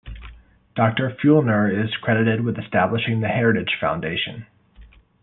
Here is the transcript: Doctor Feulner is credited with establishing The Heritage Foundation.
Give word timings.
Doctor 0.73 1.15
Feulner 1.21 1.69
is 1.69 1.93
credited 1.97 2.43
with 2.43 2.57
establishing 2.57 3.21
The 3.21 3.27
Heritage 3.27 3.77
Foundation. 3.79 4.47